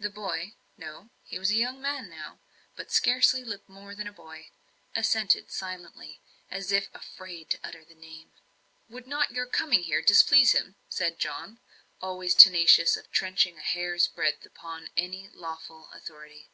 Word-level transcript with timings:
The 0.00 0.08
boy 0.08 0.54
no, 0.78 1.10
he 1.24 1.38
was 1.38 1.50
a 1.50 1.54
young 1.54 1.78
man 1.78 2.08
now, 2.08 2.40
but 2.74 2.90
scarcely 2.90 3.44
looked 3.44 3.68
more 3.68 3.94
than 3.94 4.08
a 4.08 4.12
boy 4.14 4.48
assented 4.96 5.50
silently, 5.50 6.22
as 6.50 6.72
if 6.72 6.88
afraid 6.94 7.50
to 7.50 7.58
utter 7.62 7.84
the 7.84 7.94
name. 7.94 8.32
"Would 8.88 9.06
not 9.06 9.32
your 9.32 9.44
coming 9.44 9.82
here 9.82 10.00
displease 10.00 10.52
him?" 10.52 10.76
said 10.88 11.18
John, 11.18 11.60
always 12.00 12.34
tenacious 12.34 12.96
of 12.96 13.10
trenching 13.10 13.58
a 13.58 13.60
hair's 13.60 14.08
breadth 14.08 14.46
upon 14.46 14.88
any 14.96 15.28
lawful 15.34 15.90
authority. 15.92 16.48